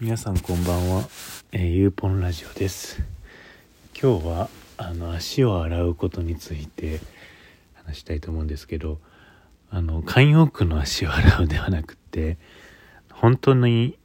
[0.00, 1.08] 皆さんこんばんは、
[1.50, 3.02] えー、ゆうぽんラジオです。
[4.00, 7.00] 今日はあの足を洗うことについて
[7.74, 9.00] 話したいと思うんですけど
[9.70, 12.38] あの慣用句の足を洗うではなくて
[13.12, 13.98] 本当に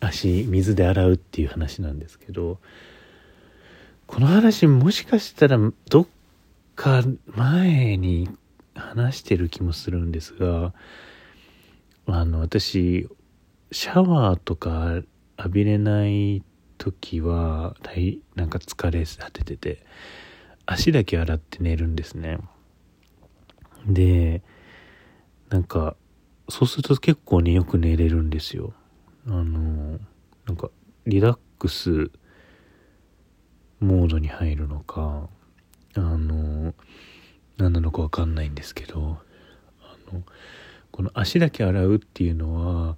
[0.00, 2.58] 足水で洗うっていう話なんですけど
[4.06, 5.56] この話もしかしたら
[5.88, 6.06] どっ
[6.76, 8.28] か前に
[8.74, 10.74] 話してる気もするんですが
[12.06, 13.08] あの私
[13.70, 15.00] シャワーとか
[15.38, 16.42] 浴びれない
[16.78, 17.76] 時は
[18.34, 19.84] なんか疲れ果ててて
[20.66, 22.38] 足だけ洗って寝るんですね。
[23.86, 24.42] で
[25.48, 25.96] なんか
[26.48, 28.72] そうすると結構ねよく寝れるんですよ。
[29.26, 29.98] あの
[30.46, 30.70] なんか
[31.06, 32.10] リラックス
[33.80, 35.28] モードに入るのか
[35.94, 36.74] あの
[37.58, 39.18] 何なのか分かんないんですけど
[39.80, 40.22] あの
[40.90, 42.96] この足だけ洗うっていうのは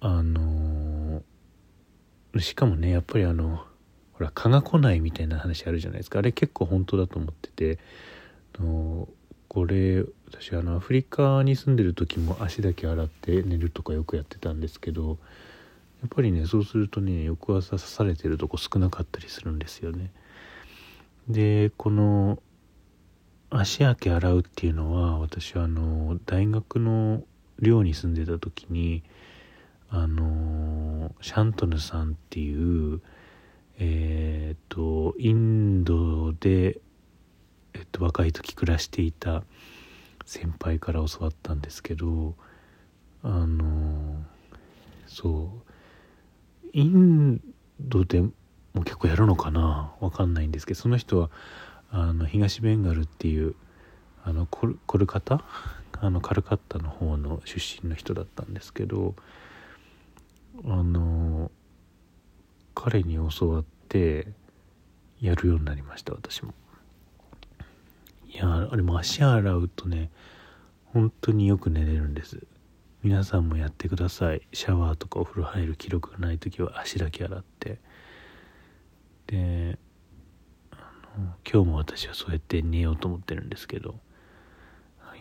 [0.00, 1.01] あの
[2.38, 3.64] しかもねやっぱりあの
[4.12, 7.78] ほら蚊が来ないみたいな話あるじゃないですかあれ結構本当だと思ってて
[8.58, 9.08] あの
[9.48, 15.18] これ私あのアフリカに住んでる時も足だけ洗って寝るとかよくやってたんですけど
[16.00, 20.10] やっぱりねそうするとね翌朝刺されてるとこ少なかったりするんですよね。
[21.28, 22.42] でこの
[23.50, 27.22] 足明け洗うっていうのは私はあの大学の
[27.60, 29.02] 寮に住んでた時に
[29.90, 30.22] あの
[31.22, 33.00] シャントヌさんっていう
[33.78, 36.78] えっ、とインドで、
[37.72, 39.42] えっと、若い時暮らしていた
[40.26, 42.34] 先輩から教わったんですけど
[43.22, 44.22] あの
[45.06, 45.52] そ
[46.64, 47.40] うイン
[47.80, 48.32] ドでも
[48.84, 51.30] 結構やるのかなわかんないんですけどその人は
[51.90, 53.54] あの東ベンガルっていう
[54.24, 55.44] あのコルコルカタ？
[56.00, 59.14] あのカルカッタの方の出身の人だったんですけど
[60.64, 61.50] あの
[62.74, 64.28] 彼に教わって
[65.20, 66.54] やるようになりました私も。
[68.26, 70.10] いやあれも足洗うとね
[70.86, 72.46] 本当によく寝れるんです。
[73.02, 74.42] 皆さんもやってください。
[74.52, 77.78] シャワーとかお風呂入る記録がない時は足だけ洗って。
[79.26, 79.78] で
[81.50, 83.96] 今日も私はそうやって寝ようと思ってるんですけど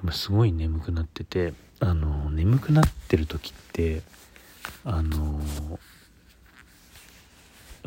[0.02, 4.02] 今すごい眠くなっててあの眠くなってる時って
[4.84, 5.42] あの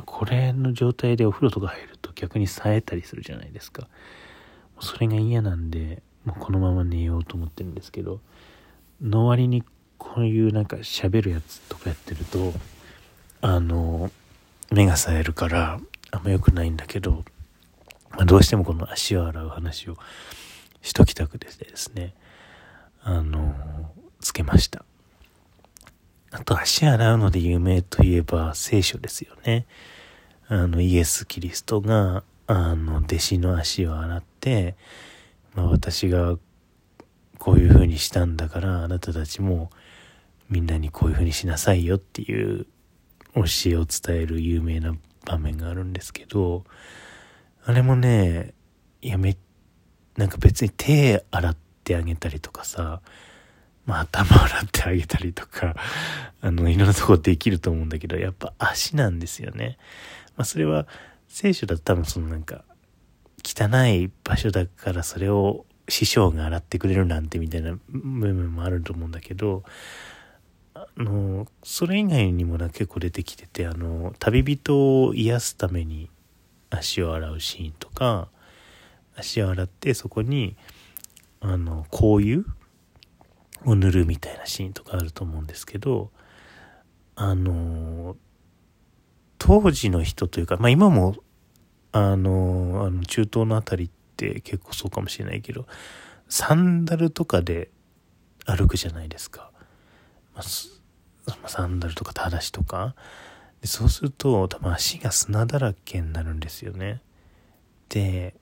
[0.04, 3.88] これの状態でお風呂とか入ると逆に冴えたりするじゃないですか
[4.80, 8.20] それが嫌なんでもうこのまま寝ようと思ってるんですけど
[9.00, 9.64] の割に
[9.98, 12.52] こういうなんか喋るやつとかやってると
[13.40, 14.10] あの
[14.70, 15.80] 目が冴えるから
[16.10, 17.24] あんま良くないんだけど
[18.16, 19.96] まあ、どうしてもこの足を洗う話を
[20.82, 22.14] しときたくてですね、
[23.02, 23.54] あの、
[24.20, 24.84] つけました。
[26.34, 29.66] あと足洗うので有名といえば聖書ですよね。
[30.48, 34.74] あの、イエス・キリストが、あの、弟子の足を洗って、
[35.54, 36.36] まあ私が
[37.38, 39.70] こういう風にしたんだからあなたたちも
[40.50, 42.66] みんなにこういう風にしなさいよっていう
[43.36, 44.92] 教えを伝える有名な
[45.24, 46.64] 場面があるんですけど、
[47.64, 48.54] あれもね、
[49.02, 49.36] いやめ、
[50.16, 53.02] なんか別に手洗ってあげたりとかさ、
[53.86, 55.76] まあ頭洗ってあげたりとか、
[56.40, 59.78] あの、いろんなとこできると思うんだけど、やっぱ足なんですよね。
[60.36, 60.86] まあそれは、
[61.28, 62.64] 聖書だと多分そのなんか、
[63.44, 69.64] 汚い場所だからそれを師匠が洗ってくれるなんてみたいな部分もあると思うんだけど、
[70.74, 76.08] あの、それ以外にもな結構出てきてて、あの、旅人を癒すために
[76.74, 78.28] 足を洗うシーンとか
[79.16, 80.56] 足を洗ってそこに
[81.40, 82.44] あの香油
[83.64, 86.10] を塗るみたいなシーンとかあると思うんですけど
[87.16, 88.16] あの
[89.38, 91.16] 当時の人というかまあ今も
[91.92, 95.66] あのあの中東の辺りって結構そうかもしれないけど
[96.28, 97.70] サンダルとかで
[98.46, 99.50] 歩くじゃないですか、
[100.34, 100.42] ま
[101.44, 102.94] あ、サンダルとかただしとか。
[103.64, 107.00] でそうすると多分足が砂だらけになるんですよね。
[107.88, 108.34] で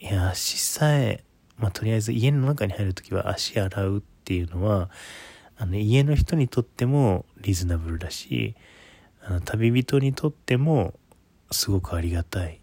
[0.00, 1.24] いや足さえ
[1.56, 4.90] まあとりあえず家の中に入る時は足洗うってていうのは
[5.56, 8.56] あの家の人にとってもリーズナブルだし
[9.22, 10.94] あの旅人にとっても
[11.52, 12.60] すごくありがたい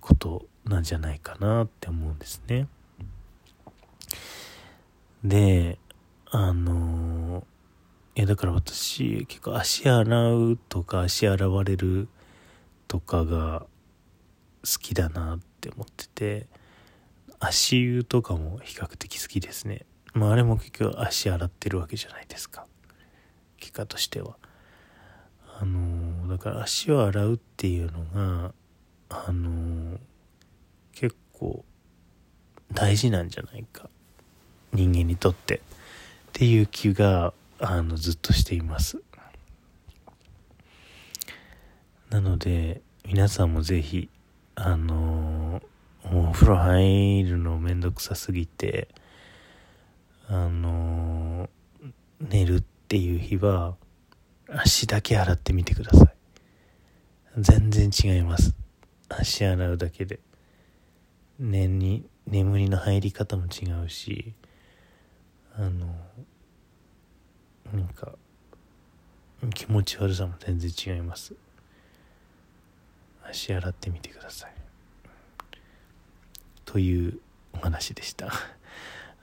[0.00, 2.66] ことなんじゃないかなって思うんですね。
[5.22, 5.78] で
[6.30, 7.44] あの
[8.16, 12.08] いやだから私結構足洗うとか足洗われる
[12.88, 13.66] とかが
[14.64, 16.46] 好きだなって思ってて
[17.38, 19.86] 足湯とかも比較的好きですね
[20.16, 22.66] まああれも結局足洗ってるわけじゃないですか。
[23.58, 24.36] 結果としては。
[25.60, 28.52] あのだから足を洗うっていうのが
[29.10, 29.98] あの
[30.92, 31.64] 結構
[32.72, 33.90] 大事なんじゃないか。
[34.72, 35.56] 人間にとって。
[35.56, 35.60] っ
[36.32, 39.02] ていう気があのずっとしています。
[42.08, 44.08] なので皆さんもぜひ
[44.54, 45.60] あの
[46.04, 48.88] お風呂入るのめんどくさすぎて
[50.28, 51.48] あの
[52.20, 53.76] 寝るっていう日は
[54.48, 56.14] 足だけ洗ってみてください。
[57.38, 58.54] 全然違います。
[59.08, 60.20] 足洗うだけで。
[61.38, 64.32] 寝に眠りの入り方も違うし
[65.54, 65.94] あの
[67.72, 68.12] なんか
[69.54, 71.34] 気持ち悪さも全然違います。
[73.28, 74.52] 足洗ってみてください。
[76.64, 77.20] という
[77.52, 78.32] お話でした。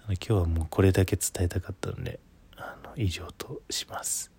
[0.08, 2.20] 今日はもうこれだけ伝えたかったので
[2.58, 4.32] あの以上とします。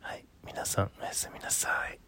[0.00, 0.24] はい。
[0.46, 1.98] 皆さんおやすみなさい。